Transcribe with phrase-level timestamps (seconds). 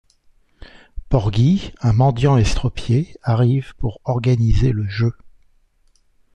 [1.09, 5.13] Porgy, un mendiant estropié, arrive pour organiser le jeu.